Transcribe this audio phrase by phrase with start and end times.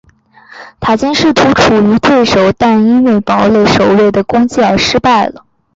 [0.79, 5.45] 塔金试图处决对手但因为堡垒守卫的攻击而失败了。